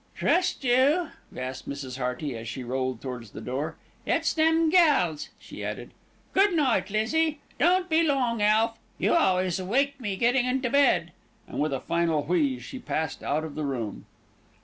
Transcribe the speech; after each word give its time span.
"Trust 0.15 0.63
you," 0.63 1.09
gasped 1.31 1.69
Mrs. 1.69 1.99
Hearty, 1.99 2.35
as 2.35 2.47
she 2.47 2.63
rolled 2.63 3.01
towards 3.01 3.29
the 3.29 3.39
door. 3.39 3.75
"It's 4.03 4.33
them 4.33 4.71
gals," 4.71 5.29
she 5.37 5.63
added. 5.63 5.91
"Good 6.33 6.53
night, 6.55 6.89
Lizzie. 6.89 7.39
Don't 7.59 7.87
be 7.87 8.01
long, 8.01 8.41
Alf. 8.41 8.79
You 8.97 9.13
always 9.13 9.61
wake 9.61 9.99
me 10.01 10.15
getting 10.15 10.47
into 10.47 10.71
bed," 10.71 11.11
and, 11.47 11.59
with 11.59 11.71
a 11.71 11.79
final 11.79 12.23
wheeze, 12.23 12.63
she 12.63 12.79
passed 12.79 13.21
out 13.21 13.43
of 13.43 13.53
the 13.53 13.63
room. 13.63 14.07